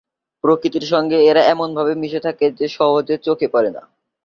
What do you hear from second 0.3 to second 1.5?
প্রকৃতির সঙ্গে এরা